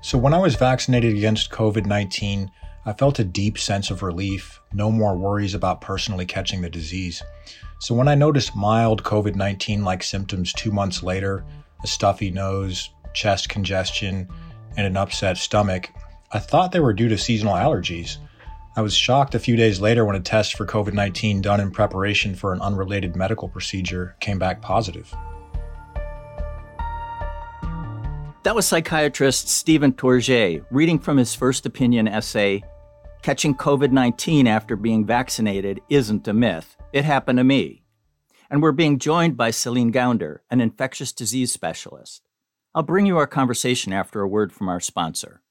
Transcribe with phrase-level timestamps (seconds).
[0.00, 2.50] So, when I was vaccinated against COVID 19,
[2.86, 7.22] I felt a deep sense of relief, no more worries about personally catching the disease.
[7.80, 11.44] So, when I noticed mild COVID 19 like symptoms two months later,
[11.82, 14.28] a stuffy nose, chest congestion,
[14.76, 15.90] and an upset stomach,
[16.30, 18.18] I thought they were due to seasonal allergies.
[18.76, 21.72] I was shocked a few days later when a test for COVID 19 done in
[21.72, 25.12] preparation for an unrelated medical procedure came back positive.
[28.48, 32.64] That was psychiatrist Stephen Tourjee reading from his first opinion essay,
[33.20, 36.74] Catching COVID 19 After Being Vaccinated Isn't a Myth.
[36.94, 37.82] It Happened to Me.
[38.48, 42.22] And we're being joined by Celine Gounder, an infectious disease specialist.
[42.74, 45.42] I'll bring you our conversation after a word from our sponsor.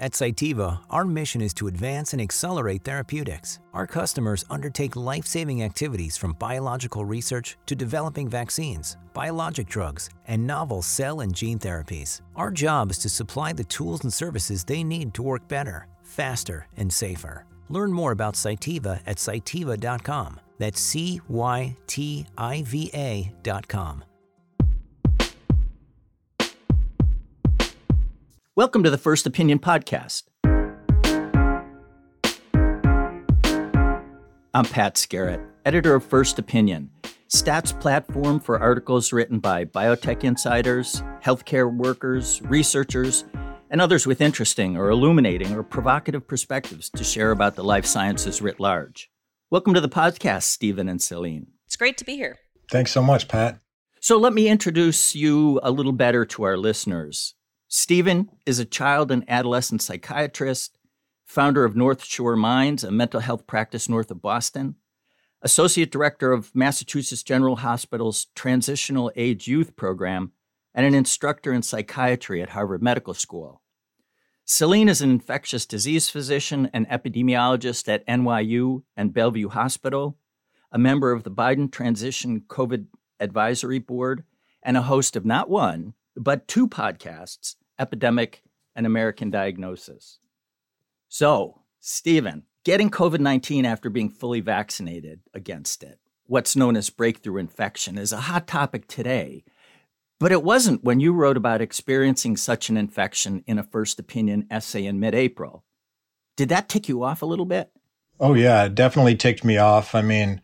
[0.00, 3.58] At Cytiva, our mission is to advance and accelerate therapeutics.
[3.74, 10.46] Our customers undertake life saving activities from biological research to developing vaccines, biologic drugs, and
[10.46, 12.20] novel cell and gene therapies.
[12.36, 16.68] Our job is to supply the tools and services they need to work better, faster,
[16.76, 17.44] and safer.
[17.68, 20.38] Learn more about Cytiva at cytiva.com.
[20.58, 24.04] That's C Y T I V A.com.
[28.58, 30.24] Welcome to the First Opinion Podcast.
[34.52, 36.90] I'm Pat Skerrett, editor of First Opinion,
[37.28, 43.24] stats platform for articles written by biotech insiders, healthcare workers, researchers,
[43.70, 48.42] and others with interesting or illuminating or provocative perspectives to share about the life sciences
[48.42, 49.08] writ large.
[49.52, 51.46] Welcome to the podcast, Stephen and Celine.
[51.66, 52.38] It's great to be here.
[52.72, 53.60] Thanks so much, Pat.
[54.00, 57.36] So let me introduce you a little better to our listeners.
[57.70, 60.78] Stephen is a child and adolescent psychiatrist,
[61.26, 64.76] founder of North Shore Minds, a mental health practice north of Boston,
[65.42, 70.32] associate director of Massachusetts General Hospital's Transitional Age Youth Program,
[70.74, 73.60] and an instructor in psychiatry at Harvard Medical School.
[74.46, 80.16] Celine is an infectious disease physician and epidemiologist at NYU and Bellevue Hospital,
[80.72, 82.86] a member of the Biden Transition COVID
[83.20, 84.24] Advisory Board,
[84.62, 88.42] and a host of not one, but two podcasts, Epidemic
[88.74, 90.18] and American Diagnosis.
[91.08, 97.38] So, Stephen, getting COVID 19 after being fully vaccinated against it, what's known as breakthrough
[97.38, 99.44] infection, is a hot topic today.
[100.20, 104.46] But it wasn't when you wrote about experiencing such an infection in a first opinion
[104.50, 105.64] essay in mid April.
[106.36, 107.70] Did that tick you off a little bit?
[108.20, 109.94] Oh, yeah, it definitely ticked me off.
[109.94, 110.40] I mean,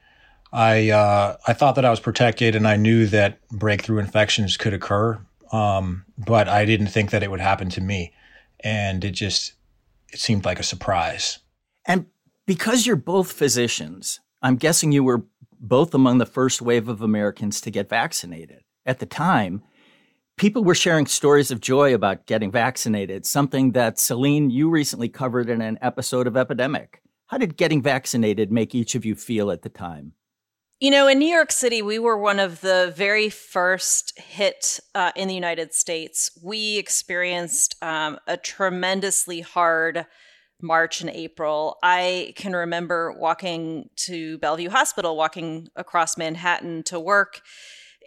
[0.52, 4.72] I uh, I thought that I was protected, and I knew that breakthrough infections could
[4.72, 5.20] occur
[5.54, 8.12] um, but I didn't think that it would happen to me.
[8.59, 9.53] And it just,
[10.12, 11.38] it seemed like a surprise.
[11.87, 12.06] And
[12.44, 15.22] because you're both physicians, I'm guessing you were
[15.60, 18.64] both among the first wave of Americans to get vaccinated.
[18.84, 19.62] At the time,
[20.37, 25.48] people were sharing stories of joy about getting vaccinated, something that Celine, you recently covered
[25.48, 27.00] in an episode of Epidemic.
[27.26, 30.14] How did getting vaccinated make each of you feel at the time?
[30.80, 35.12] You know, in New York City, we were one of the very first hit uh,
[35.14, 36.36] in the United States.
[36.42, 40.04] We experienced um, a tremendously hard
[40.60, 41.78] March and April.
[41.82, 47.42] I can remember walking to Bellevue Hospital, walking across Manhattan to work,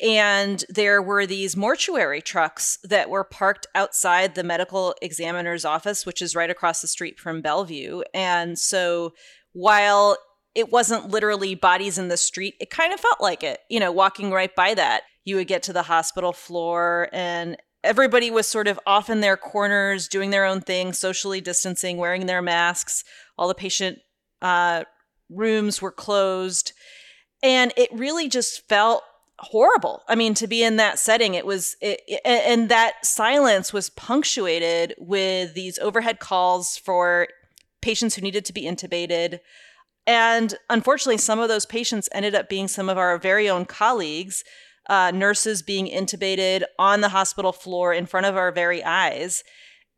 [0.03, 6.21] and there were these mortuary trucks that were parked outside the medical examiner's office, which
[6.21, 8.01] is right across the street from Bellevue.
[8.13, 9.13] And so
[9.53, 10.17] while
[10.57, 12.55] it wasn't literally bodies in the street.
[12.59, 15.03] It kind of felt like it, you know, walking right by that.
[15.23, 19.37] You would get to the hospital floor and everybody was sort of off in their
[19.37, 23.03] corners, doing their own thing, socially distancing, wearing their masks.
[23.37, 23.99] All the patient
[24.41, 24.85] uh,
[25.29, 26.73] rooms were closed.
[27.43, 29.03] And it really just felt
[29.37, 30.01] horrible.
[30.07, 33.91] I mean, to be in that setting, it was, it, it, and that silence was
[33.91, 37.27] punctuated with these overhead calls for
[37.81, 39.39] patients who needed to be intubated,
[40.07, 44.45] and unfortunately, some of those patients ended up being some of our very own colleagues,
[44.89, 49.43] uh, nurses being intubated on the hospital floor in front of our very eyes.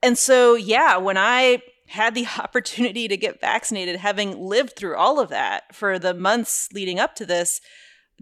[0.02, 5.20] And so, yeah, when I had the opportunity to get vaccinated, having lived through all
[5.20, 7.62] of that for the months leading up to this,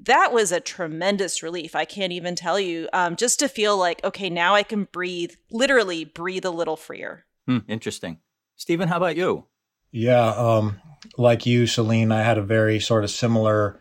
[0.05, 1.73] that was a tremendous relief.
[1.73, 2.89] I can't even tell you.
[2.91, 7.25] Um, just to feel like, okay, now I can breathe, literally breathe a little freer.
[7.47, 8.19] Hmm, interesting.
[8.57, 9.45] Stephen, how about you?
[9.91, 10.79] Yeah, um,
[11.17, 13.79] like you, Celine, I had a very sort of similar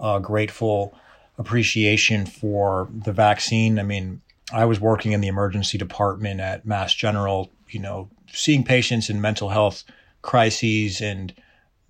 [0.00, 0.96] uh, grateful
[1.36, 3.78] appreciation for the vaccine.
[3.78, 4.20] I mean,
[4.52, 9.20] I was working in the emergency department at Mass General, you know, seeing patients in
[9.20, 9.84] mental health
[10.22, 11.34] crises and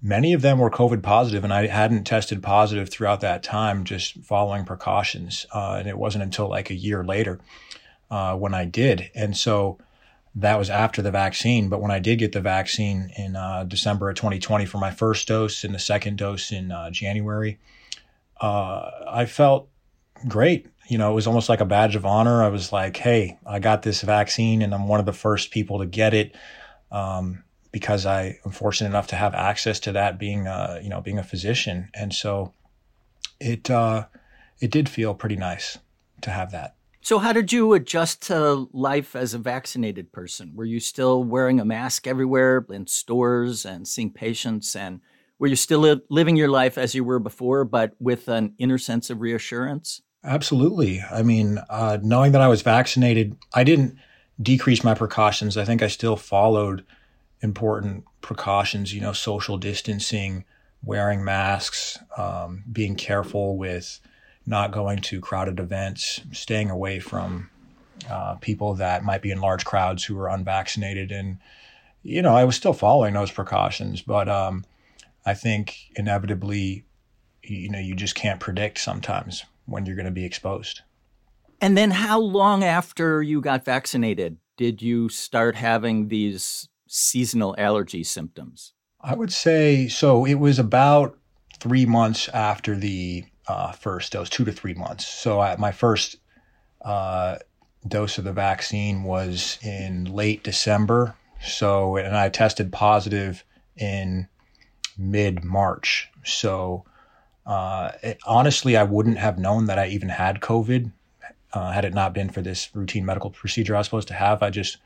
[0.03, 4.19] many of them were COVID positive, and I hadn't tested positive throughout that time, just
[4.25, 5.47] following precautions.
[5.53, 7.41] Uh, and it wasn't until like a year later
[8.11, 9.11] uh, when I did.
[9.15, 9.79] And so
[10.40, 11.69] that was after the vaccine.
[11.69, 15.26] But when I did get the vaccine in uh, December of 2020 for my first
[15.26, 17.58] dose and the second dose in uh, January,
[18.40, 19.69] uh, I felt
[20.29, 20.67] great.
[20.88, 22.43] You know, it was almost like a badge of honor.
[22.43, 25.81] I was like, hey, I got this vaccine and I'm one of the first people
[25.81, 26.35] to get it.
[26.91, 31.02] Um, because I am fortunate enough to have access to that being a, you know,
[31.02, 31.91] being a physician.
[31.93, 32.55] And so
[33.38, 34.06] it, uh,
[34.58, 35.79] it did feel pretty nice
[36.23, 36.78] to have that.
[37.08, 40.52] So, how did you adjust to life as a vaccinated person?
[40.55, 44.76] Were you still wearing a mask everywhere in stores and seeing patients?
[44.76, 45.00] And
[45.38, 49.08] were you still living your life as you were before, but with an inner sense
[49.08, 50.02] of reassurance?
[50.22, 51.00] Absolutely.
[51.10, 53.96] I mean, uh, knowing that I was vaccinated, I didn't
[54.43, 55.56] decrease my precautions.
[55.56, 56.84] I think I still followed
[57.40, 60.44] important precautions, you know, social distancing,
[60.82, 63.99] wearing masks, um, being careful with
[64.49, 67.50] not going to crowded events, staying away from
[68.11, 71.12] uh, people that might be in large crowds who are unvaccinated.
[71.12, 71.39] And,
[72.03, 74.65] you know, I was still following those precautions, but um,
[75.27, 76.85] I think inevitably,
[77.43, 80.81] you know, you just can't predict sometimes when you're going to be exposed.
[81.61, 88.03] And then how long after you got vaccinated did you start having these seasonal allergy
[88.03, 88.73] symptoms?
[89.01, 90.25] I would say so.
[90.25, 91.17] It was about
[91.61, 95.06] three months after the uh, first dose, two to three months.
[95.06, 96.17] So I, my first
[96.83, 97.39] uh,
[97.87, 101.15] dose of the vaccine was in late December.
[101.45, 103.45] So, and I tested positive
[103.77, 104.29] in
[104.97, 106.09] mid March.
[106.25, 106.85] So,
[107.47, 110.93] uh, it, honestly, I wouldn't have known that I even had COVID
[111.53, 114.43] uh, had it not been for this routine medical procedure I was supposed to have.
[114.43, 114.79] I just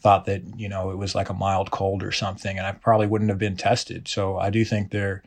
[0.00, 3.06] thought that you know it was like a mild cold or something, and I probably
[3.06, 4.08] wouldn't have been tested.
[4.08, 5.22] So I do think there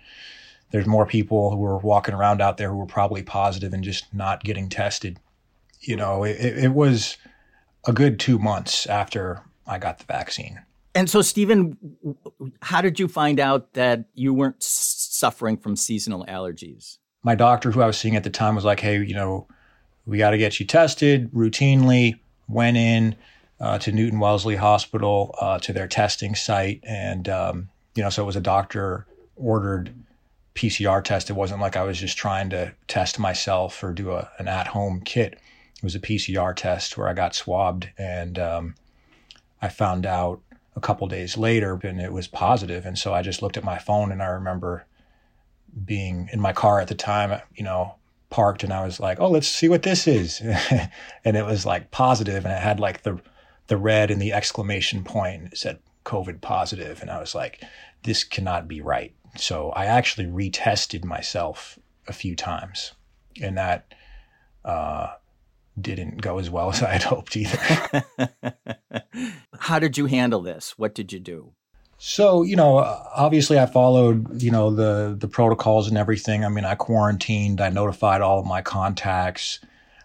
[0.72, 4.14] there's more people who are walking around out there who are probably positive and just
[4.14, 5.20] not getting tested.
[5.82, 7.18] You know, it, it was
[7.86, 10.62] a good two months after I got the vaccine.
[10.94, 11.78] And so, Stephen,
[12.62, 16.98] how did you find out that you weren't suffering from seasonal allergies?
[17.24, 19.48] My doctor, who I was seeing at the time, was like, "Hey, you know,
[20.06, 22.20] we got to get you tested routinely."
[22.50, 23.16] Went in,
[23.62, 28.24] uh, to Newton Wellesley Hospital uh, to their testing site, and um, you know, so
[28.24, 29.06] it was a doctor
[29.38, 29.94] ordered
[30.56, 31.30] PCR test.
[31.30, 34.68] It wasn't like I was just trying to test myself or do a, an at
[34.68, 35.33] home kit.
[35.33, 38.75] It was a PCR test where I got swabbed, and um,
[39.62, 40.42] I found out
[40.75, 42.86] a couple days later, and it was positive.
[42.86, 44.86] And so I just looked at my phone, and I remember
[45.86, 47.95] being in my car at the time, you know,
[48.30, 50.42] parked, and I was like, "Oh, let's see what this is,"
[51.25, 53.19] and it was like positive, and it had like the
[53.68, 55.53] the red and the exclamation point.
[55.53, 57.63] It said COVID positive, and I was like,
[58.03, 59.13] this cannot be right.
[59.38, 62.94] So I actually retested myself a few times,
[63.42, 63.94] and that
[64.66, 65.07] uh,
[65.80, 68.04] didn't go as well as I had hoped either.
[69.60, 70.78] How did you handle this?
[70.78, 71.54] What did you do?
[72.04, 76.44] So, you know, obviously I followed, you know, the the protocols and everything.
[76.44, 79.60] I mean, I quarantined, I notified all of my contacts.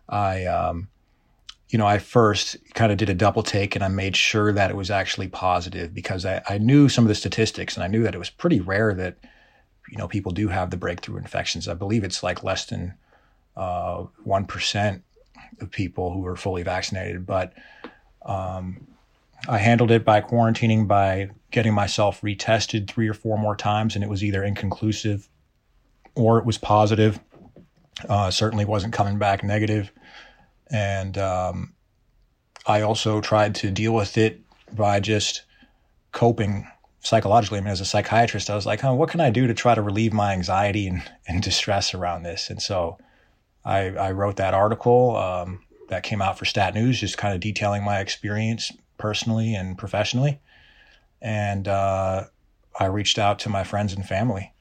[0.07, 0.89] I um,
[1.69, 4.71] you know, I first kind of did a double take and I made sure that
[4.71, 8.03] it was actually positive because I, I knew some of the statistics and I knew
[8.05, 9.17] that it was pretty rare that,
[9.91, 11.67] you know, people do have the breakthrough infections.
[11.67, 12.95] I believe it's like less than
[13.57, 15.03] uh, 1%
[15.61, 17.27] of people who are fully vaccinated.
[17.27, 17.53] But
[18.25, 18.87] um,
[19.49, 24.05] I handled it by quarantining, by getting myself retested three or four more times, and
[24.05, 25.29] it was either inconclusive
[26.15, 27.19] or it was positive.
[28.09, 29.91] Uh, certainly wasn't coming back negative.
[30.71, 31.75] And um,
[32.67, 34.41] I also tried to deal with it
[34.73, 35.43] by just
[36.13, 36.67] coping
[37.01, 37.59] psychologically.
[37.59, 39.75] I mean, as a psychiatrist, I was like, huh, what can I do to try
[39.75, 42.51] to relieve my anxiety and, and distress around this?
[42.51, 42.99] And so
[43.65, 47.41] I, I wrote that article um, that came out for Stat News, just kind of
[47.41, 50.41] detailing my experience personally and professionally.
[51.23, 52.25] And uh,
[52.79, 54.53] I reached out to my friends and family.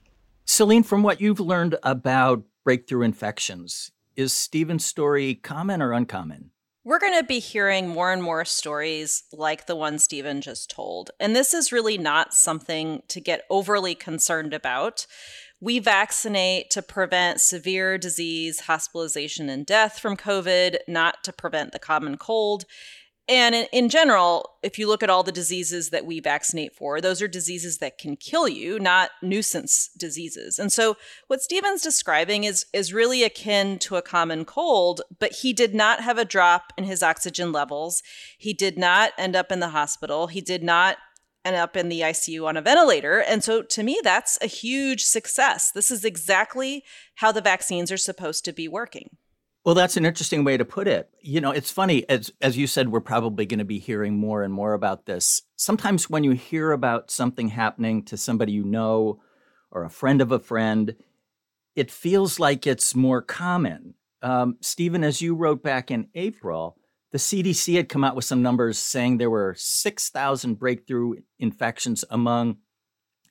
[0.45, 6.51] Celine, from what you've learned about breakthrough infections, is Stephen's story common or uncommon?
[6.83, 11.09] We're going to be hearing more and more stories like the one Stephen just told.
[11.19, 15.07] And this is really not something to get overly concerned about.
[15.59, 21.79] We vaccinate to prevent severe disease, hospitalization, and death from COVID, not to prevent the
[21.79, 22.65] common cold.
[23.27, 27.01] And in, in, general, if you look at all the diseases that we vaccinate for,
[27.01, 30.59] those are diseases that can kill you, not nuisance diseases.
[30.59, 35.53] And so what Stephen's describing is is really akin to a common cold, but he
[35.53, 38.03] did not have a drop in his oxygen levels.
[38.37, 40.27] He did not end up in the hospital.
[40.27, 40.97] He did not
[41.43, 43.19] end up in the ICU on a ventilator.
[43.19, 45.71] And so to me, that's a huge success.
[45.71, 46.83] This is exactly
[47.15, 49.17] how the vaccines are supposed to be working.
[49.65, 51.09] Well, that's an interesting way to put it.
[51.21, 54.43] You know, it's funny as as you said we're probably going to be hearing more
[54.43, 55.41] and more about this.
[55.55, 59.21] Sometimes when you hear about something happening to somebody you know
[59.71, 60.95] or a friend of a friend,
[61.75, 63.95] it feels like it's more common.
[64.21, 66.77] Um, Stephen, as you wrote back in April,
[67.11, 72.57] the CDC had come out with some numbers saying there were 6,000 breakthrough infections among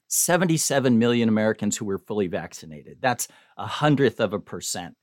[0.09, 2.99] 77 million Americans who were fully vaccinated.
[3.01, 4.97] That's a hundredth of a percent.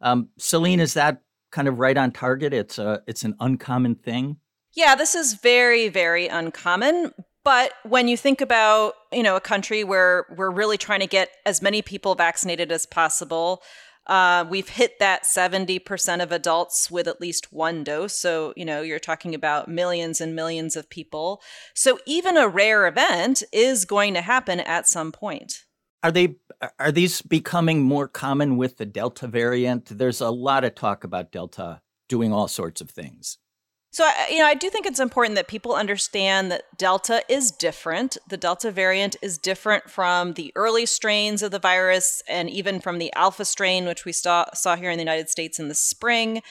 [0.00, 2.52] Um, Celine, is that kind of right on target?
[2.52, 4.38] It's a it's an uncommon thing.
[4.74, 7.12] Yeah, this is very very uncommon.
[7.44, 11.30] But when you think about you know a country where we're really trying to get
[11.46, 13.62] as many people vaccinated as possible,
[14.06, 18.14] uh, we've hit that 70% of adults with at least one dose.
[18.14, 21.40] So, you know, you're talking about millions and millions of people.
[21.74, 25.64] So, even a rare event is going to happen at some point.
[26.04, 26.36] Are they
[26.78, 29.86] are these becoming more common with the Delta variant?
[29.86, 31.80] There's a lot of talk about Delta
[32.10, 33.38] doing all sorts of things.
[33.90, 38.18] So, you know, I do think it's important that people understand that Delta is different.
[38.28, 42.98] The Delta variant is different from the early strains of the virus and even from
[42.98, 46.42] the Alpha strain, which we saw, saw here in the United States in the spring.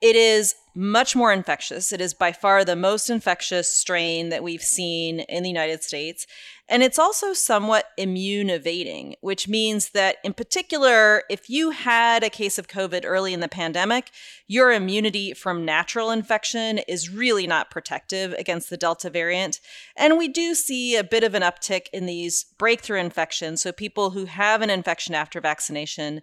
[0.00, 1.92] It is much more infectious.
[1.92, 6.26] It is by far the most infectious strain that we've seen in the United States.
[6.70, 12.30] And it's also somewhat immune evading, which means that, in particular, if you had a
[12.30, 14.12] case of COVID early in the pandemic,
[14.46, 19.58] your immunity from natural infection is really not protective against the Delta variant.
[19.96, 23.60] And we do see a bit of an uptick in these breakthrough infections.
[23.60, 26.22] So, people who have an infection after vaccination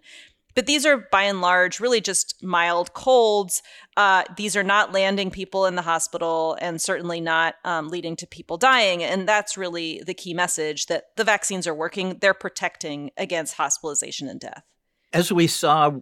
[0.54, 3.62] but these are by and large really just mild colds.
[3.96, 8.26] Uh, these are not landing people in the hospital and certainly not um, leading to
[8.26, 9.02] people dying.
[9.02, 12.18] And that's really the key message that the vaccines are working.
[12.20, 14.64] They're protecting against hospitalization and death.
[15.12, 16.00] As we saw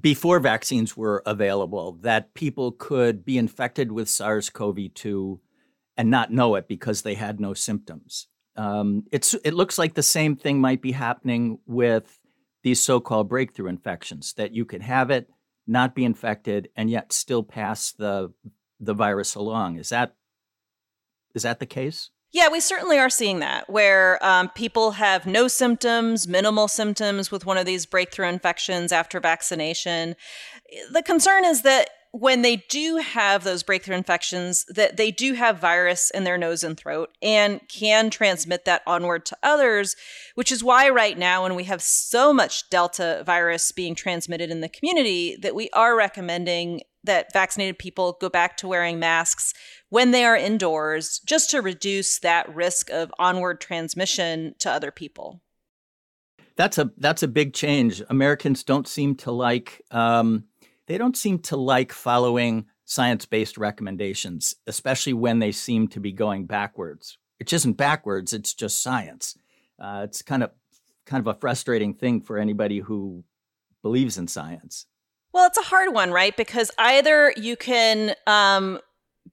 [0.00, 5.40] before vaccines were available, that people could be infected with SARS CoV 2
[5.96, 8.28] and not know it because they had no symptoms.
[8.56, 12.21] Um, it's, it looks like the same thing might be happening with
[12.62, 15.28] these so-called breakthrough infections that you could have it,
[15.66, 18.32] not be infected, and yet still pass the
[18.80, 19.78] the virus along.
[19.78, 20.14] Is that
[21.34, 22.10] is that the case?
[22.32, 27.44] Yeah, we certainly are seeing that where um, people have no symptoms, minimal symptoms with
[27.44, 30.16] one of these breakthrough infections after vaccination.
[30.90, 35.58] The concern is that when they do have those breakthrough infections that they do have
[35.58, 39.96] virus in their nose and throat and can transmit that onward to others
[40.34, 44.60] which is why right now when we have so much delta virus being transmitted in
[44.60, 49.52] the community that we are recommending that vaccinated people go back to wearing masks
[49.88, 55.40] when they are indoors just to reduce that risk of onward transmission to other people.
[56.56, 58.02] That's a that's a big change.
[58.08, 60.44] Americans don't seem to like um,
[60.86, 66.12] they don't seem to like following science based recommendations, especially when they seem to be
[66.12, 67.18] going backwards.
[67.38, 69.36] Which isn't backwards, it's just science.
[69.82, 70.50] Uh, it's kind of
[71.06, 73.24] kind of a frustrating thing for anybody who
[73.82, 74.86] believes in science.
[75.32, 76.36] Well, it's a hard one, right?
[76.36, 78.78] Because either you can um,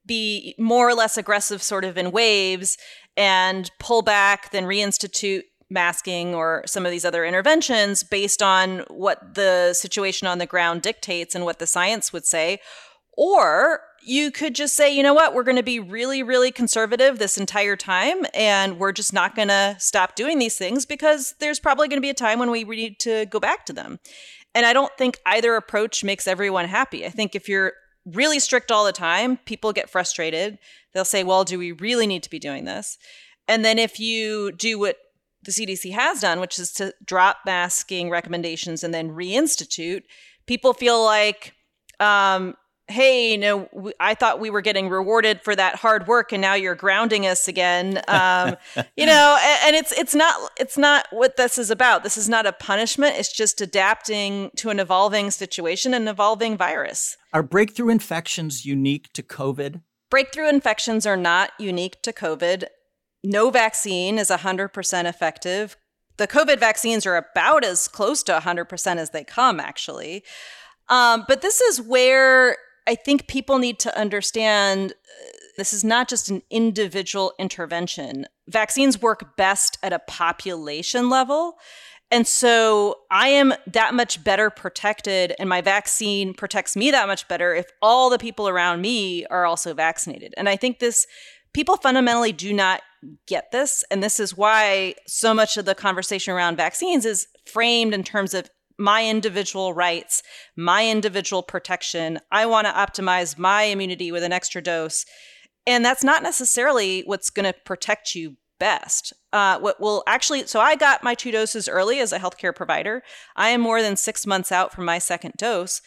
[0.06, 2.77] be more or less aggressive, sort of in waves,
[3.18, 9.36] and pull back, then reinstitute masking or some of these other interventions based on what
[9.36, 12.60] the situation on the ground dictates and what the science would say.
[13.16, 17.20] Or you could just say, you know what, we're going to be really, really conservative
[17.20, 21.60] this entire time, and we're just not going to stop doing these things because there's
[21.60, 24.00] probably going to be a time when we need to go back to them.
[24.56, 27.06] And I don't think either approach makes everyone happy.
[27.06, 27.74] I think if you're
[28.06, 30.58] really strict all the time, people get frustrated.
[30.94, 32.98] They'll say, well, do we really need to be doing this?
[33.48, 34.98] And then if you do what
[35.50, 40.03] the CDC has done, which is to drop masking recommendations and then reinstitute,
[40.46, 41.53] people feel like,
[42.00, 42.56] um,
[42.88, 46.56] hey, you know, I thought we were getting rewarded for that hard work, and now
[46.56, 48.01] you're grounding us again.
[48.08, 48.56] Um,
[48.98, 52.03] you know, and, and, it's it's not it's not what this is about.
[52.03, 53.15] This is not a punishment.
[53.18, 57.15] It's just adapting to an evolving situation, an evolving virus.
[57.34, 59.82] Are breakthrough infections unique to COVID?
[60.10, 62.65] Breakthrough infections are not unique to COVID
[63.24, 65.78] no vaccine is 100% effective.
[66.18, 70.24] The COVID vaccines are about as close to 100% as they come, actually.
[70.90, 72.58] Um, but this is where
[72.88, 78.26] I think people need to understand uh, this is not just an individual intervention.
[78.48, 81.58] Vaccines work best at a population level.
[82.12, 87.28] And so I am that much better protected, and my vaccine protects me that much
[87.28, 90.34] better if all the people around me are also vaccinated.
[90.36, 91.06] And I think this
[91.54, 92.82] people fundamentally do not
[93.27, 93.84] get this.
[93.89, 98.34] And this is why so much of the conversation around vaccines is framed in terms
[98.34, 100.24] of my individual rights,
[100.56, 102.20] my individual protection.
[102.32, 105.06] I want to optimize my immunity with an extra dose.
[105.68, 109.13] And that's not necessarily what's going to protect you best.
[109.32, 113.03] Uh, what will actually, so I got my two doses early as a healthcare provider.
[113.36, 115.82] I am more than six months out from my second dose.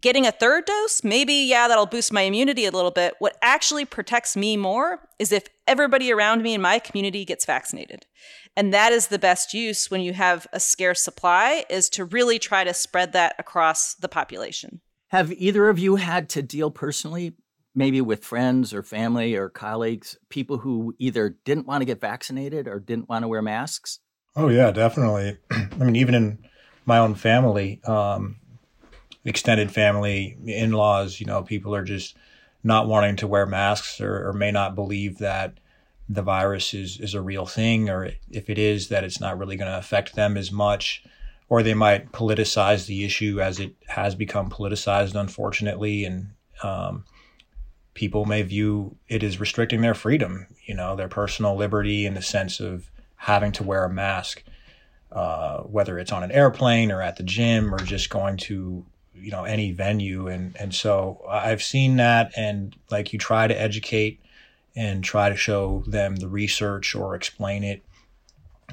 [0.00, 3.14] Getting a third dose, maybe, yeah, that'll boost my immunity a little bit.
[3.18, 8.06] What actually protects me more is if everybody around me in my community gets vaccinated.
[8.56, 12.38] And that is the best use when you have a scarce supply, is to really
[12.38, 14.80] try to spread that across the population.
[15.08, 17.34] Have either of you had to deal personally,
[17.74, 22.66] maybe with friends or family or colleagues, people who either didn't want to get vaccinated
[22.66, 24.00] or didn't want to wear masks?
[24.34, 25.38] Oh, yeah, definitely.
[25.50, 26.38] I mean, even in
[26.86, 28.36] my own family, um,
[29.24, 32.16] extended family, in laws, you know, people are just
[32.62, 35.54] not wanting to wear masks or, or, may not believe that
[36.08, 39.56] the virus is, is a real thing, or if it is, that it's not really
[39.56, 41.04] going to affect them as much.
[41.48, 46.04] Or they might politicize the issue as it has become politicized, unfortunately.
[46.04, 46.30] And
[46.62, 47.04] um,
[47.94, 52.22] people may view it as restricting their freedom, you know, their personal liberty in the
[52.22, 54.42] sense of having to wear a mask,
[55.12, 58.84] uh, whether it's on an airplane or at the gym or just going to
[59.20, 60.28] you know any venue.
[60.28, 62.32] And and so i've seen that.
[62.36, 64.20] And like you try to educate
[64.74, 67.84] and try to show them the research or explain it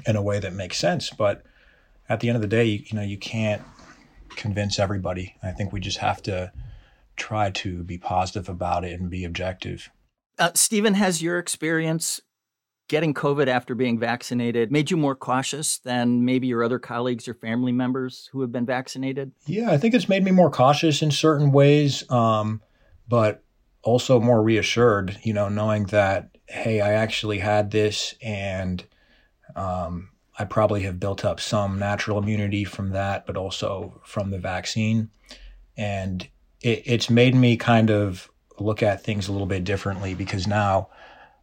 [0.06, 1.10] in a way that makes sense.
[1.10, 1.42] But
[2.08, 3.62] at the end of the day you, you know you can't
[4.30, 5.36] convince everybody.
[5.42, 6.52] I think we just have to
[7.16, 9.90] try to be positive about it and be objective.
[10.36, 12.20] Uh, stephen has your experience
[12.88, 17.34] getting COVID after being vaccinated made you more cautious than maybe your other colleagues or
[17.34, 19.32] family members who have been vaccinated?
[19.46, 22.60] Yeah, I think it's made me more cautious in certain ways, um,
[23.08, 23.42] but
[23.82, 28.84] also more reassured, you know, knowing that, hey, I actually had this and
[29.56, 34.38] um, I probably have built up some natural immunity from that, but also from the
[34.38, 35.10] vaccine.
[35.76, 36.26] And
[36.60, 40.88] it, it's made me kind of look at things a little bit differently because now,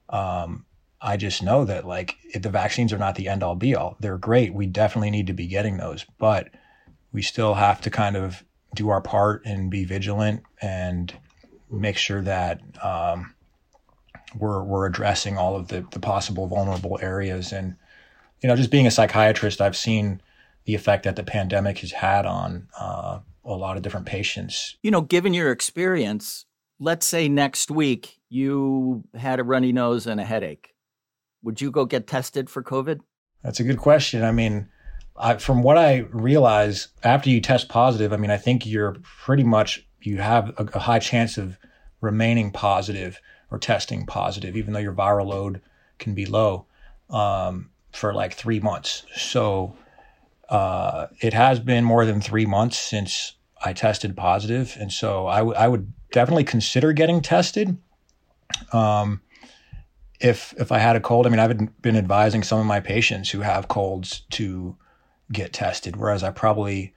[0.10, 0.65] um,
[1.02, 3.98] I just know that like the vaccines are not the end all be all.
[4.00, 4.54] They're great.
[4.54, 6.50] We definitely need to be getting those, but
[7.12, 8.44] we still have to kind of
[8.76, 11.14] do our part and be vigilant and
[11.70, 13.34] make sure that um,
[14.38, 17.52] we're we're addressing all of the the possible vulnerable areas.
[17.52, 17.76] And
[18.42, 20.22] you know, just being a psychiatrist, I've seen
[20.66, 24.78] the effect that the pandemic has had on uh, a lot of different patients.
[24.84, 26.46] You know, given your experience,
[26.80, 30.71] let's say next week you had a runny nose and a headache
[31.43, 33.01] would you go get tested for COVID?
[33.43, 34.23] That's a good question.
[34.23, 34.69] I mean,
[35.17, 39.43] I, from what I realize, after you test positive, I mean, I think you're pretty
[39.43, 41.58] much you have a, a high chance of
[41.99, 45.62] remaining positive or testing positive, even though your viral load
[45.99, 46.65] can be low
[47.10, 49.06] um, for like three months.
[49.15, 49.75] So
[50.49, 55.38] uh, it has been more than three months since I tested positive, and so I,
[55.38, 57.77] w- I would definitely consider getting tested.
[58.73, 59.21] Um,
[60.22, 63.32] if if I had a cold, I mean, I've been advising some of my patients
[63.32, 64.78] who have colds to
[65.32, 66.94] get tested, whereas I probably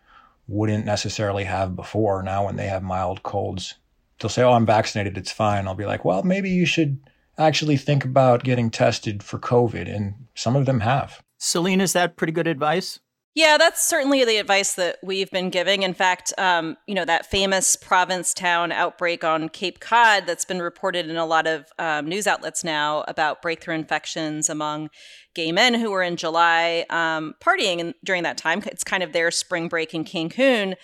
[0.46, 2.22] wouldn't necessarily have before.
[2.22, 3.74] Now, when they have mild colds,
[4.20, 6.98] they'll say, "Oh, I'm vaccinated; it's fine." I'll be like, "Well, maybe you should
[7.38, 11.22] actually think about getting tested for COVID," and some of them have.
[11.38, 13.00] Celine, is that pretty good advice?
[13.34, 15.82] Yeah, that's certainly the advice that we've been giving.
[15.82, 21.10] In fact, um, you know, that famous Provincetown outbreak on Cape Cod that's been reported
[21.10, 24.88] in a lot of um, news outlets now about breakthrough infections among
[25.34, 28.62] gay men who were in July um, partying in, during that time.
[28.66, 30.76] It's kind of their spring break in Cancun.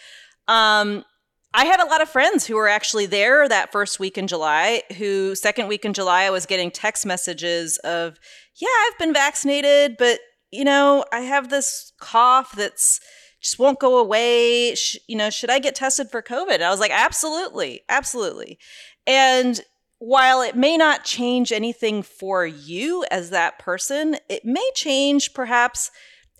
[0.48, 1.04] Um,
[1.54, 4.82] I had a lot of friends who were actually there that first week in July,
[4.98, 8.18] who second week in July, I was getting text messages of,
[8.56, 10.18] yeah, I've been vaccinated, but
[10.50, 13.00] you know, I have this cough that's
[13.40, 14.74] just won't go away.
[14.74, 16.54] Sh- you know, should I get tested for COVID?
[16.54, 18.58] And I was like, absolutely, absolutely.
[19.06, 19.60] And
[19.98, 25.90] while it may not change anything for you as that person, it may change perhaps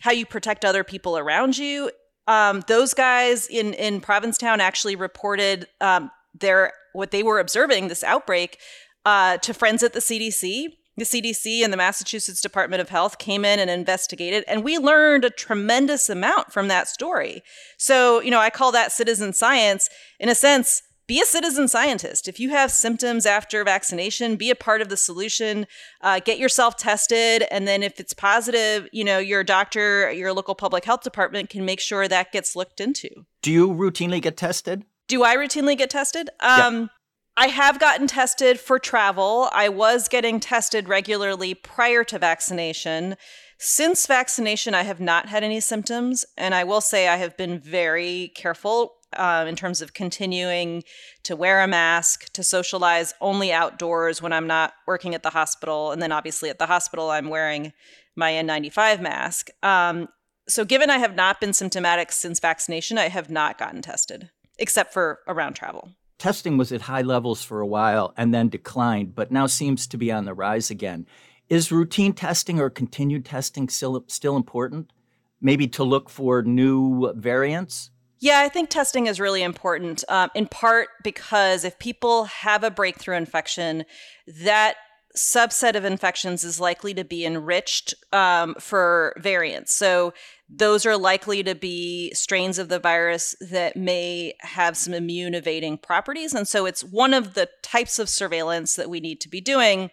[0.01, 1.91] how you protect other people around you.
[2.27, 8.05] Um, those guys in in Provincetown actually reported um, their what they were observing this
[8.05, 8.59] outbreak
[9.05, 10.69] uh, to friends at the CDC
[11.01, 15.25] the CDC and the Massachusetts Department of Health came in and investigated, and we learned
[15.25, 17.43] a tremendous amount from that story.
[17.79, 19.89] So, you know, I call that citizen science.
[20.19, 22.29] In a sense, be a citizen scientist.
[22.29, 25.67] If you have symptoms after vaccination, be a part of the solution.
[26.03, 30.55] Uh, get yourself tested, and then if it's positive, you know your doctor, your local
[30.55, 33.09] public health department can make sure that gets looked into.
[33.41, 34.85] Do you routinely get tested?
[35.09, 36.29] Do I routinely get tested?
[36.41, 36.91] Um,
[37.41, 39.49] I have gotten tested for travel.
[39.51, 43.17] I was getting tested regularly prior to vaccination.
[43.57, 46.27] Since vaccination, I have not had any symptoms.
[46.37, 50.83] And I will say I have been very careful um, in terms of continuing
[51.23, 55.93] to wear a mask, to socialize only outdoors when I'm not working at the hospital.
[55.93, 57.73] And then obviously at the hospital, I'm wearing
[58.17, 59.49] my N95 mask.
[59.63, 60.09] Um,
[60.47, 64.93] so, given I have not been symptomatic since vaccination, I have not gotten tested, except
[64.93, 69.33] for around travel testing was at high levels for a while and then declined, but
[69.33, 71.07] now seems to be on the rise again.
[71.49, 74.93] Is routine testing or continued testing still, still important?
[75.41, 77.91] Maybe to look for new variants?
[78.21, 82.71] Yeah, I think testing is really important, um, in part because if people have a
[82.71, 83.85] breakthrough infection,
[84.27, 84.77] that
[85.17, 89.73] subset of infections is likely to be enriched um, for variants.
[89.73, 90.13] So
[90.53, 95.79] those are likely to be strains of the virus that may have some immune evading
[95.79, 96.35] properties.
[96.35, 99.91] And so it's one of the types of surveillance that we need to be doing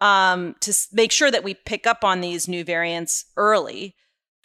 [0.00, 3.94] um, to make sure that we pick up on these new variants early.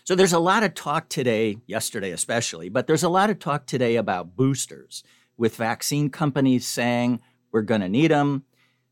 [0.05, 3.65] So there's a lot of talk today, yesterday especially, but there's a lot of talk
[3.65, 5.03] today about boosters
[5.37, 7.19] with vaccine companies saying
[7.51, 8.43] we're going to need them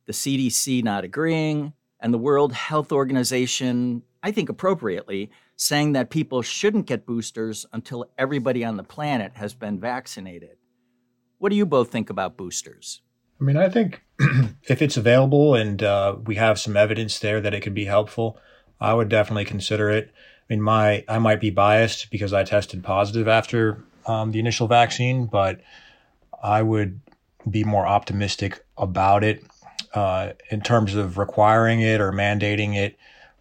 [0.07, 6.41] the CDC not agreeing, and the World Health Organization, I think appropriately, saying that people
[6.41, 10.57] shouldn't get boosters until everybody on the planet has been vaccinated.
[11.39, 13.01] What do you both think about boosters?
[13.41, 14.03] I mean, I think
[14.63, 18.37] if it's available and uh, we have some evidence there that it could be helpful,
[18.79, 20.11] I would definitely consider it.
[20.49, 24.67] I mean, my I might be biased because I tested positive after um, the initial
[24.67, 25.61] vaccine, but
[26.41, 27.01] I would
[27.49, 29.43] be more optimistic about it
[29.93, 32.97] uh, in terms of requiring it or mandating it,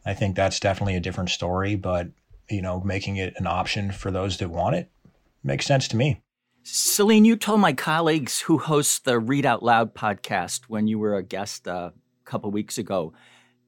[0.06, 1.74] I think that's definitely a different story.
[1.74, 2.08] But
[2.48, 4.90] you know, making it an option for those that want it
[5.42, 6.22] makes sense to me.
[6.62, 11.14] Celine, you told my colleagues who host the Read Out Loud podcast when you were
[11.14, 13.12] a guest uh, a couple weeks ago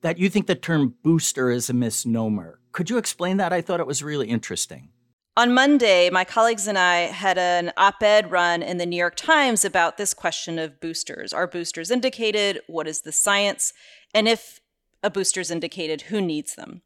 [0.00, 2.60] that you think the term booster is a misnomer.
[2.72, 3.52] Could you explain that?
[3.52, 4.90] I thought it was really interesting.
[5.36, 9.14] On Monday, my colleagues and I had an op ed run in the New York
[9.14, 11.32] Times about this question of boosters.
[11.32, 12.60] Are boosters indicated?
[12.66, 13.72] What is the science?
[14.12, 14.60] And if
[15.02, 16.82] a booster is indicated, who needs them?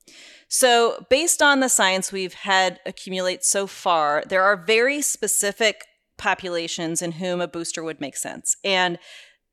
[0.49, 5.87] So, based on the science we've had accumulate so far, there are very specific
[6.19, 8.57] populations in whom a booster would make sense.
[8.63, 8.99] And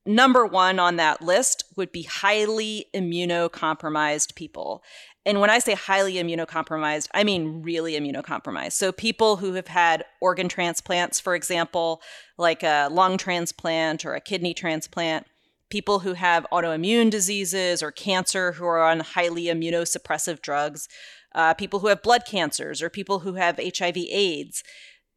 [0.06, 4.84] number one on that list would be highly immunocompromised people.
[5.26, 8.74] And when I say highly immunocompromised, I mean really immunocompromised.
[8.74, 12.02] So people who have had organ transplants, for example,
[12.38, 15.28] like a lung transplant or a kidney transplant,
[15.70, 20.88] people who have autoimmune diseases or cancer who are on highly immunosuppressive drugs,
[21.36, 24.64] uh, people who have blood cancers or people who have HIV AIDS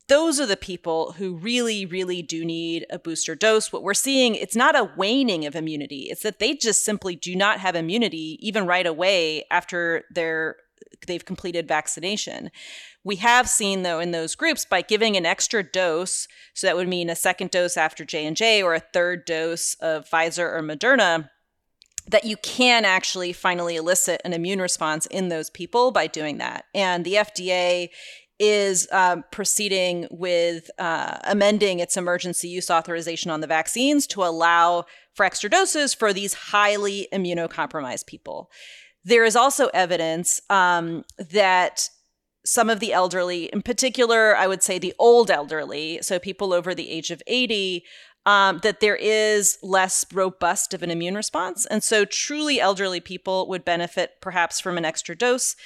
[0.08, 3.72] those are the people who really, really do need a booster dose.
[3.72, 6.08] What we're seeing, it's not a waning of immunity.
[6.10, 10.56] It's that they just simply do not have immunity even right away after they're
[11.06, 12.50] they've completed vaccination.
[13.04, 16.88] We have seen though in those groups by giving an extra dose, so that would
[16.88, 21.28] mean a second dose after J&J or a third dose of Pfizer or Moderna,
[22.08, 26.64] that you can actually finally elicit an immune response in those people by doing that.
[26.74, 27.90] And the FDA
[28.38, 34.84] is um, proceeding with uh, amending its emergency use authorization on the vaccines to allow
[35.14, 38.50] for extra doses for these highly immunocompromised people.
[39.04, 41.88] There is also evidence um, that
[42.44, 46.74] some of the elderly, in particular, I would say the old elderly, so people over
[46.74, 47.84] the age of 80,
[48.26, 51.66] um, that there is less robust of an immune response.
[51.66, 55.56] And so, truly elderly people would benefit perhaps from an extra dose.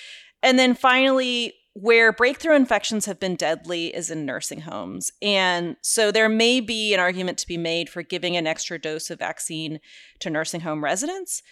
[0.42, 5.12] And then finally, where breakthrough infections have been deadly is in nursing homes.
[5.20, 9.10] And so there may be an argument to be made for giving an extra dose
[9.10, 9.80] of vaccine
[10.20, 11.42] to nursing home residents.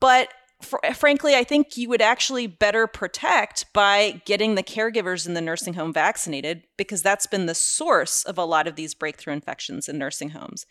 [0.00, 5.34] But fr- frankly, I think you would actually better protect by getting the caregivers in
[5.34, 9.34] the nursing home vaccinated because that's been the source of a lot of these breakthrough
[9.34, 10.66] infections in nursing homes.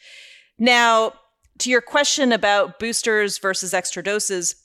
[0.58, 1.14] Now,
[1.60, 4.56] to your question about boosters versus extra doses,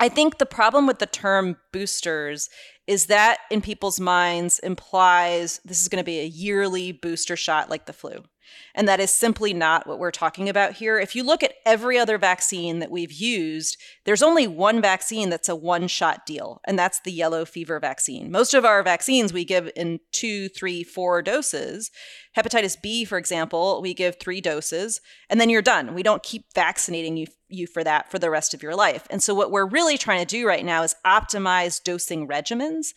[0.00, 2.48] I think the problem with the term boosters
[2.86, 7.68] is that in people's minds implies this is going to be a yearly booster shot
[7.68, 8.24] like the flu.
[8.74, 10.98] And that is simply not what we're talking about here.
[10.98, 15.48] If you look at every other vaccine that we've used, there's only one vaccine that's
[15.48, 18.30] a one shot deal, and that's the yellow fever vaccine.
[18.30, 21.90] Most of our vaccines we give in two, three, four doses.
[22.36, 25.94] Hepatitis B, for example, we give three doses, and then you're done.
[25.94, 29.06] We don't keep vaccinating you, you for that for the rest of your life.
[29.10, 32.88] And so, what we're really trying to do right now is optimize dosing regimens.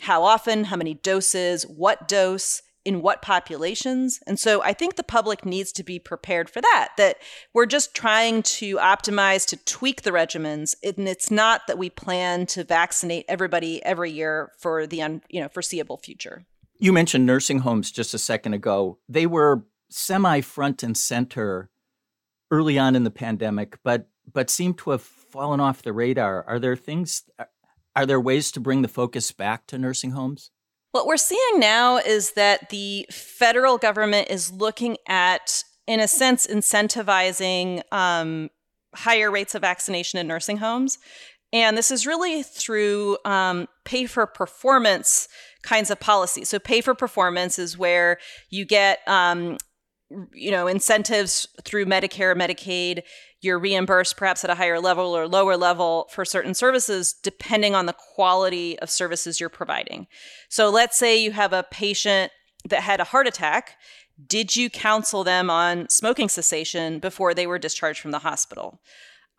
[0.00, 4.20] How often, how many doses, what dose, in what populations.
[4.26, 7.18] And so I think the public needs to be prepared for that, that
[7.54, 10.74] we're just trying to optimize, to tweak the regimens.
[10.82, 15.40] And it's not that we plan to vaccinate everybody every year for the un, you
[15.40, 16.44] know, foreseeable future.
[16.78, 18.98] You mentioned nursing homes just a second ago.
[19.08, 21.70] They were semi front and center
[22.50, 26.44] early on in the pandemic, but but seem to have fallen off the radar.
[26.44, 27.24] Are there things
[27.94, 30.50] are there ways to bring the focus back to nursing homes?
[30.92, 36.46] What we're seeing now is that the federal government is looking at, in a sense,
[36.46, 38.50] incentivizing um,
[38.94, 40.98] higher rates of vaccination in nursing homes.
[41.50, 45.28] And this is really through um, pay for performance
[45.62, 46.44] kinds of policy.
[46.44, 48.18] So, pay for performance is where
[48.50, 49.56] you get um,
[50.32, 53.02] you know incentives through medicare medicaid
[53.42, 57.86] you're reimbursed perhaps at a higher level or lower level for certain services depending on
[57.86, 60.06] the quality of services you're providing
[60.48, 62.32] so let's say you have a patient
[62.68, 63.76] that had a heart attack
[64.26, 68.80] did you counsel them on smoking cessation before they were discharged from the hospital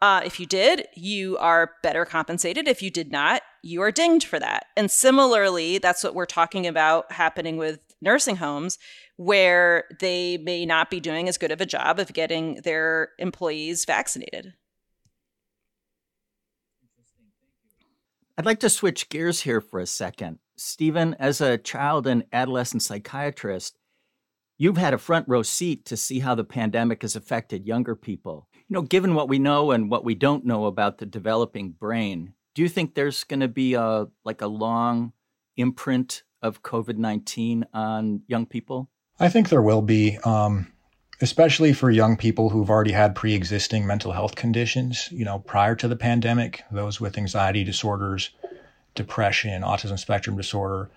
[0.04, 2.68] uh, if you did, you are better compensated.
[2.68, 4.66] If you did not, you are dinged for that.
[4.76, 8.78] And similarly, that's what we're talking about happening with nursing homes
[9.18, 13.86] where they may not be doing as good of a job of getting their employees
[13.86, 14.54] vaccinated.
[18.38, 20.40] I'd like to switch gears here for a second.
[20.56, 23.78] Stephen, as a child and adolescent psychiatrist,
[24.58, 28.48] you've had a front row seat to see how the pandemic has affected younger people.
[28.68, 32.34] You know, given what we know and what we don't know about the developing brain,
[32.56, 35.14] do you think there's going to be a like a long
[35.58, 38.90] imprint of COVID-19 on young people?
[39.20, 40.72] I think there will be, um,
[41.22, 45.76] especially for young people who've already had pre existing mental health conditions, you know, prior
[45.76, 48.32] to the pandemic, those with anxiety disorders,
[48.96, 50.90] depression, autism spectrum disorder.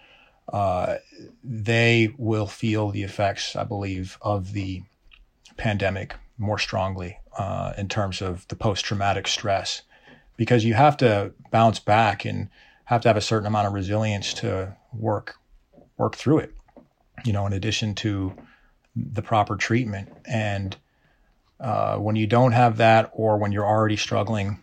[0.52, 0.96] Uh,
[1.42, 4.82] they will feel the effects, I believe, of the
[5.56, 9.82] pandemic more strongly uh, in terms of the post traumatic stress
[10.36, 12.48] because you have to bounce back and
[12.84, 15.36] have to have a certain amount of resilience to work
[15.96, 16.55] work through it
[17.26, 18.32] you know, in addition to
[18.94, 20.08] the proper treatment.
[20.24, 20.76] And
[21.60, 24.60] uh, when you don't have that, or when you're already struggling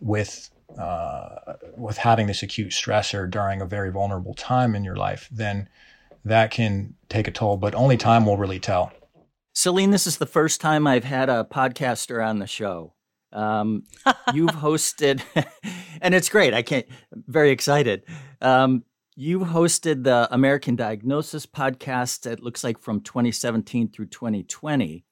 [0.00, 5.28] with uh, with having this acute stressor during a very vulnerable time in your life,
[5.32, 5.68] then
[6.24, 7.56] that can take a toll.
[7.56, 8.92] But only time will really tell.
[9.52, 12.94] Celine, this is the first time I've had a podcaster on the show.
[13.32, 13.84] Um,
[14.34, 15.22] you've hosted,
[16.00, 16.54] and it's great.
[16.54, 16.86] I can't.
[17.12, 18.04] Very excited.
[18.40, 18.84] Um,
[19.20, 25.04] you hosted the American Diagnosis podcast, it looks like from 2017 through 2020,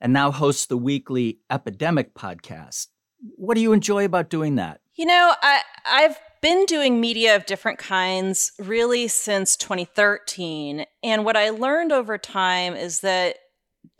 [0.00, 2.86] and now host the weekly Epidemic podcast.
[3.34, 4.80] What do you enjoy about doing that?
[4.94, 10.86] You know, I, I've been doing media of different kinds really since 2013.
[11.02, 13.38] And what I learned over time is that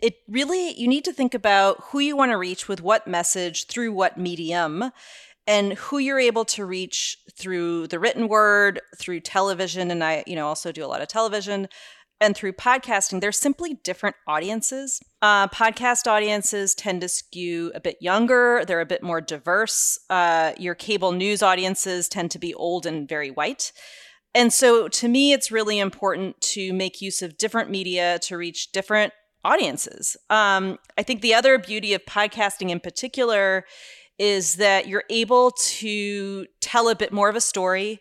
[0.00, 3.66] it really, you need to think about who you want to reach with what message
[3.66, 4.92] through what medium
[5.48, 10.36] and who you're able to reach through the written word, through television, and I, you
[10.36, 11.68] know, also do a lot of television,
[12.20, 13.22] and through podcasting.
[13.22, 15.00] They're simply different audiences.
[15.22, 18.62] Uh, podcast audiences tend to skew a bit younger.
[18.66, 19.98] They're a bit more diverse.
[20.10, 23.72] Uh, your cable news audiences tend to be old and very white.
[24.34, 28.70] And so, to me, it's really important to make use of different media to reach
[28.72, 30.14] different audiences.
[30.28, 33.64] Um, I think the other beauty of podcasting in particular
[34.18, 38.00] is that you're able to tell a bit more of a story.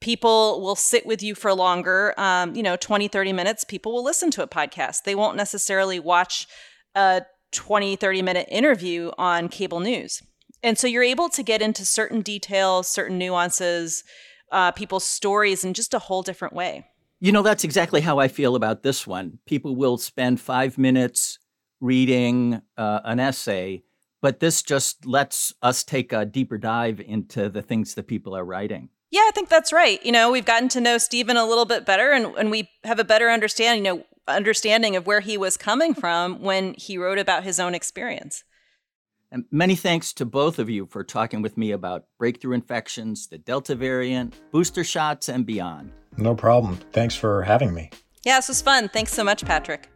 [0.00, 3.64] People will sit with you for longer, um, you know, 20, 30 minutes.
[3.64, 5.04] People will listen to a podcast.
[5.04, 6.46] They won't necessarily watch
[6.94, 10.22] a 20, 30 minute interview on cable news.
[10.62, 14.04] And so you're able to get into certain details, certain nuances,
[14.52, 16.86] uh, people's stories in just a whole different way.
[17.20, 19.38] You know, that's exactly how I feel about this one.
[19.46, 21.38] People will spend five minutes
[21.80, 23.82] reading uh, an essay
[24.26, 28.44] but this just lets us take a deeper dive into the things that people are
[28.44, 28.88] writing.
[29.12, 30.04] Yeah, I think that's right.
[30.04, 32.98] You know, we've gotten to know Stephen a little bit better and, and we have
[32.98, 37.20] a better understanding, you know, understanding of where he was coming from when he wrote
[37.20, 38.42] about his own experience.
[39.30, 43.38] And many thanks to both of you for talking with me about breakthrough infections, the
[43.38, 45.92] Delta variant, booster shots, and beyond.
[46.16, 46.80] No problem.
[46.90, 47.90] Thanks for having me.
[48.24, 48.88] Yeah, this was fun.
[48.88, 49.88] Thanks so much, Patrick.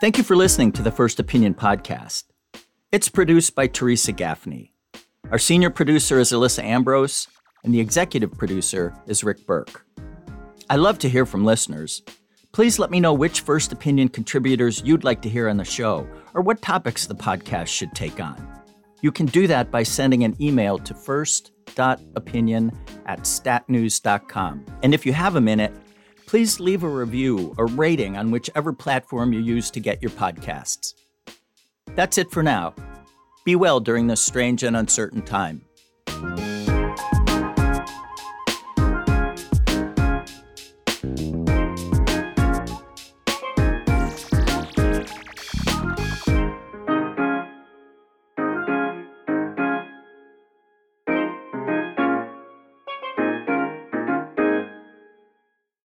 [0.00, 2.22] Thank you for listening to the First Opinion podcast.
[2.92, 4.72] It's produced by Theresa Gaffney.
[5.32, 7.26] Our senior producer is Alissa Ambrose,
[7.64, 9.84] and the executive producer is Rick Berke.
[10.70, 12.00] I love to hear from listeners.
[12.52, 16.08] Please let me know which First Opinion contributors you'd like to hear on the show
[16.32, 18.36] or what topics the podcast should take on.
[19.02, 22.70] You can do that by sending an email to first.opinion
[23.06, 24.64] at statnews.com.
[24.84, 25.74] And if you have a minute,
[26.28, 30.92] please leave a review or rating on whichever platform you use to get your podcasts.
[31.94, 32.74] That's it for now.
[33.46, 35.62] Be well during this strange and uncertain time.